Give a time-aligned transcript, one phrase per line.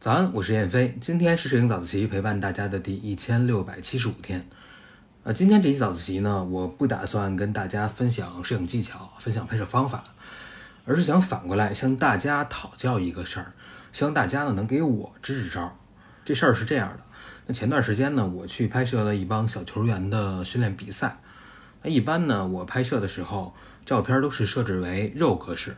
[0.00, 4.48] 早安，我是燕飞，今天是摄影早自习陪伴大家的第一千六百七十五天。
[5.24, 10.04] 呃，今天这期早自习呢，我不打算跟大家分享摄影技巧、分享拍摄方法，
[10.86, 13.52] 而是想反过来向大家讨教一个事儿，
[13.92, 15.76] 希望大家呢能给我支支招。
[16.24, 17.00] 这事儿是这样的，
[17.46, 21.18] 那前段时间呢，我去拍摄了一帮小球员的训练比赛。
[21.82, 25.76] 那一般呢，我拍摄的时候，照片都是设置为 RAW 格式，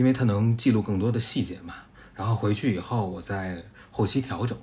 [0.00, 1.74] 因为它能记录更多的细节嘛。
[2.14, 4.56] 然后回去以后，我再后期调整，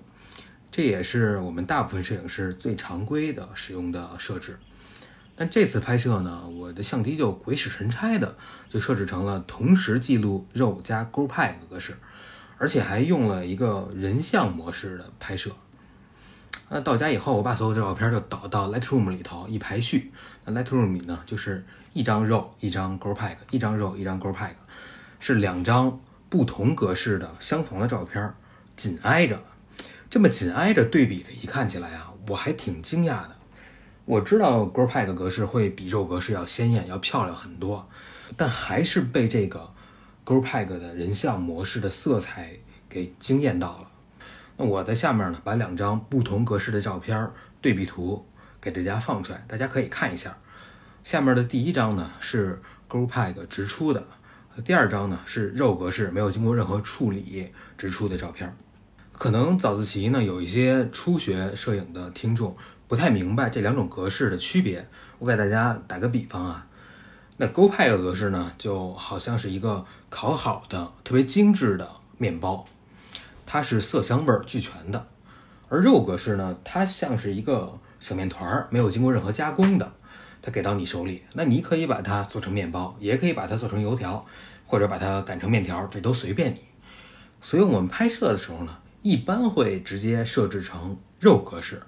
[0.71, 4.57] 这也是我们大部分摄影师最常规的使用的设置。
[5.35, 8.35] 但这次拍摄呢，我的相机就鬼使神差的
[8.67, 11.95] 就设置成了同时记录肉加 GoPro 格式，
[12.57, 15.51] 而且还用了一个人像模式的拍摄。
[16.69, 20.11] 那到家以后，我把所有的照片就导到 Lightroom 里头一排序。
[20.45, 21.63] 那 Lightroom 里呢，就是
[21.93, 24.49] 一张肉，一张 GoPro，一张肉，一张 GoPro，
[25.19, 25.99] 是两张。
[26.29, 28.33] 不同格式的相同的照片，
[28.75, 29.41] 紧挨着，
[30.09, 33.37] 这么紧挨着对比着，一看起来啊，我还挺惊讶的。
[34.03, 37.87] 我知道 GoPro 格式会比肉格式要鲜艳、要漂亮很多，
[38.35, 39.71] 但还是被这个
[40.25, 42.57] GoPro 的人像模式的色彩
[42.89, 43.87] 给惊艳到了。
[44.57, 47.31] 那我在下面呢，把两张不同格式的照片
[47.61, 48.27] 对比图
[48.59, 50.37] 给大家放出来，大家可以看一下。
[51.05, 54.05] 下面的第一张呢是 GoPro 直出的。
[54.65, 58.51] 第二张呢是肉格式，没有经过任何处理直出的照片。
[59.13, 62.55] 可能早自习呢有一些初学摄影的听众
[62.87, 64.87] 不太明白这两种格式的区别。
[65.19, 66.65] 我给大家打个比方啊，
[67.37, 72.65] 那 GoPro 格式呢就好像是一个烤好的特别精致的面包，
[73.45, 74.99] 它是色香味俱全的；
[75.69, 79.91] 而肉格式呢，它像是一个小面团，没有经过任何加工的。
[80.41, 84.25] 它给到你手里，那你可以把它做成面包，也可以把它做成油条，
[84.65, 86.59] 或者把它擀成面条，这都随便你。
[87.41, 91.81] 所以我们拍摄的时候呢，一般会直接设置成肉格式，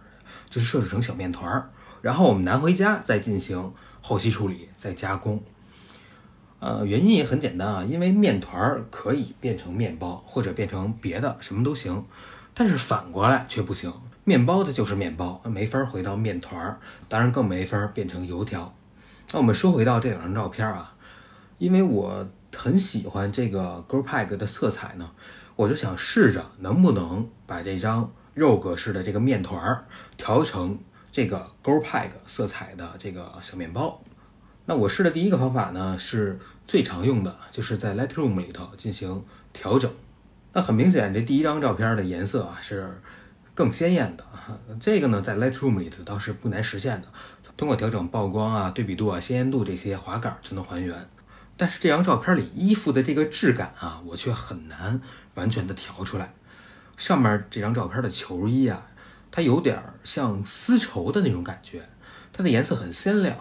[0.49, 1.69] 就是设置成小面团儿，
[2.01, 5.41] 然后我们拿回家再进行后期处理，再加工。
[6.59, 12.05] 呃，原因也很简单啊，因为面团儿可以变成面包，或者变成别的什么都行，
[12.53, 13.93] 但是反过来却不行。
[14.29, 18.71] 面包的就是面包，没法回到面团儿，当然更没法变成油条。
[19.31, 20.93] 那我们说回到这两张照片啊，
[21.57, 25.09] 因为我很喜欢这个 Girl Pack 的色彩呢，
[25.55, 29.85] 我就想试着能不能把这张肉格式的这个面团儿
[30.15, 30.77] 调成
[31.11, 33.99] 这个 Girl Pack 色彩的这个小面包。
[34.67, 39.91] 那我试的第一个方法呢，是最常用的，就是在 Lightroom 里头进行调整。
[40.53, 43.01] 那很明显，这第一张照片的颜色啊是。
[43.59, 44.23] 更鲜艳的
[44.79, 47.09] 这个呢，在 Lightroom 里头倒是不难实现的，
[47.57, 51.09] 通过调整曝光啊、对比度啊、鲜艳度这些滑杆就能还原。
[51.57, 55.01] 但是这张照片里衣服的这个质感啊，我却很难
[55.33, 56.33] 完全的调出来。
[56.95, 58.81] 上面这张照片的球衣啊，
[59.29, 61.83] 它有点像丝绸的那种感觉，
[62.31, 63.35] 它的颜色很鲜亮，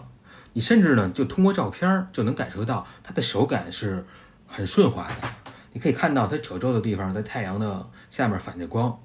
[0.54, 4.04] 你甚至呢就通过照片就能感受到它的手感是
[4.48, 5.28] 很顺滑的。
[5.74, 9.00] 你可以看到它褶皱的地方在太阳的下面反着光。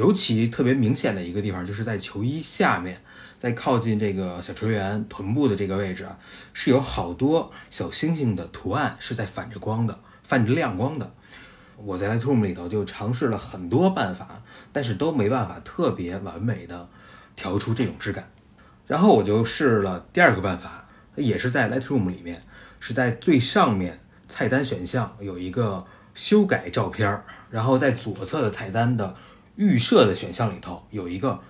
[0.00, 3.02] 尤其特别明显的一个地方，就是在球衣下面，
[3.38, 6.18] 在靠近这个小球员臀部的这个位置啊，
[6.54, 11.12] 是有好多小星星的图案，是在反着光的，泛着亮光的。
[11.76, 16.88] 我在 Lightroom 里头就尝试了很多办法，但是都没办法特别完美的
[17.36, 18.30] 调出这种质感。
[18.86, 22.40] 然后我就试了第二个办法，也是在 Lightroom 里面，
[22.78, 25.84] 是在最上面菜单选项有一个
[26.14, 29.14] 修改照片，然后在左侧的菜单的。
[29.56, 31.40] 预设的选项里头有一个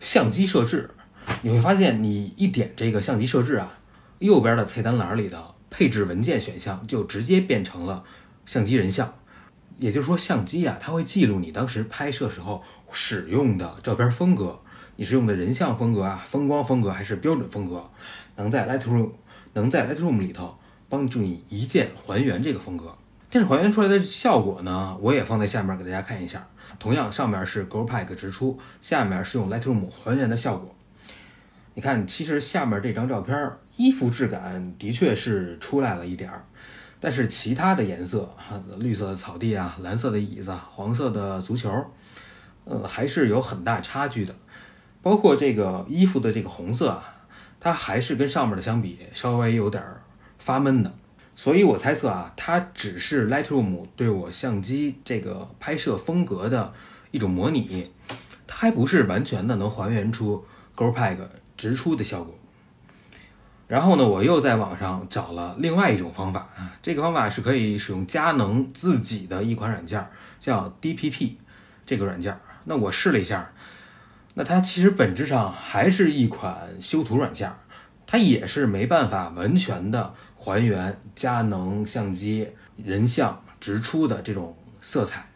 [0.00, 0.90] 相机设置，
[1.42, 3.78] 你会发现你一点这个相机设置啊，
[4.18, 8.04] 右边的菜单栏里的配置文件选项就直接变成了
[8.44, 9.14] 相机人像，
[9.78, 14.60] 也就是说相机啊，它会记录你当时拍摄时候使用的照片风格，
[14.96, 17.90] 你是用的人像风格啊、风光风格还是标准风格，
[18.36, 19.10] 能在 Lightroom
[19.54, 22.96] 能在 Lightroom 里头帮助你一键还原这个风格。
[23.34, 26.46] 但是还原出来的效果呢，我也放在下面给大家看一下。
[26.78, 30.72] 同样，上面是 GoPro 直出，下面是用 Lightroom 还原的效果。
[31.74, 36.44] 你看，其实下面这张照片衣服质感的确是出来了一点儿，
[37.00, 41.68] 但是其他的颜色，哈，绿色的草地啊，蓝色的椅子，黄色的足球，
[42.66, 44.32] 呃，还是有很大差距的。
[45.02, 47.02] 包括这个衣服的这个红色啊，
[47.58, 49.82] 它还是跟上面的相比稍微有点
[50.38, 50.94] 发闷的。
[51.36, 56.72] 所以我猜测啊，它只是 Lightroom 对我相机这个拍摄风格的
[57.10, 57.90] 一种模拟，
[58.46, 60.44] 它还不是完全的能还原出
[60.76, 62.38] GoPro 直出的效果。
[63.66, 70.06] 然后呢，我又在网上找了另外一种方法啊，这个方法是可以使用佳能自己的一款软件，
[70.38, 71.32] 叫 DPP
[71.84, 72.38] 这个软件。
[72.64, 73.52] 那我试了一下，
[74.34, 77.50] 那它其实本质上还是一款修图软件，
[78.06, 80.14] 它也是没办法完全的
[80.44, 82.46] 还原佳能相机
[82.76, 85.26] 人像直出的这种色彩。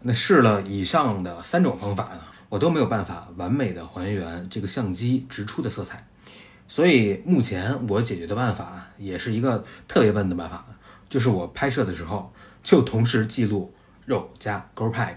[0.00, 6.06] 那试了以上的三种方法呢，我都没有办法完美的还原这个相机直出的色彩。
[6.66, 10.64] 所以目前我解决的办法也是一个特别笨的办法，
[11.10, 12.32] 就是我拍摄的时候
[12.62, 13.74] 就同时记录
[14.06, 15.14] RAW 加 GoPro，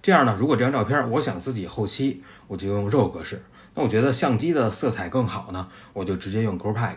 [0.00, 3.42] 这样呢，如果这张照片我想自己后期我就用 RAW 格式，
[3.74, 6.94] 那我觉得相机的色彩更好呢，我就直接用 GoPro。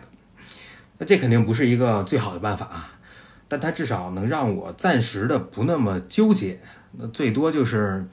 [1.02, 2.92] 那这肯定不是一个最好的办法啊，
[3.48, 6.60] 但它至少能让我暂时的不那么纠结，
[6.92, 8.06] 那最多就是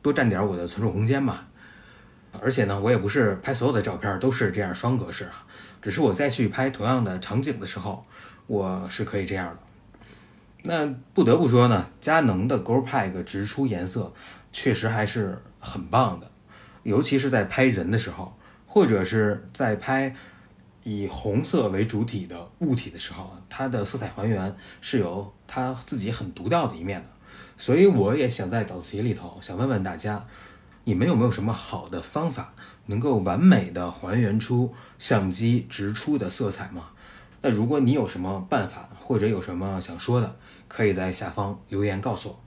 [0.00, 1.40] 多占点我的存储空间嘛。
[2.40, 5.44] 而且呢，我也不是拍所有的照片都是这样双格式啊，
[5.82, 8.06] 只是我再去拍同样的场景的时候，
[8.46, 9.58] 我是可以这样的。
[10.62, 14.14] 那不得不说呢，佳能的 GoPro 直出颜色
[14.50, 16.30] 确实还是很棒的，
[16.84, 18.34] 尤其是在拍人的时候，
[18.66, 20.16] 或者是在拍
[20.82, 27.06] 以红色为主体的物体的时候，它的色彩还原是有它自己很独到的一面的。
[27.56, 30.26] 所以我也想在早自习里头想问问大家。
[30.84, 32.54] 你们有没有什么好的方法，
[32.86, 36.88] 能够完美的还原出相机直出的色彩吗？
[37.42, 40.36] 那如果你有什么办法，或者有什么想说的，
[40.68, 42.40] 可以在下方留言告诉我。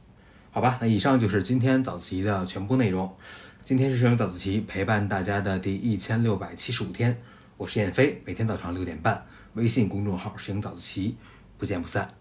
[0.50, 3.15] 好吧，那以上就是今天早自习的全部内容。
[3.63, 7.21] 今天是摄影早自习陪伴大家的第一千六百七十五天，
[7.56, 11.16] 我是燕飞，每天早上六点半，微信公众号摄影早自习，
[11.58, 12.12] 不见不散。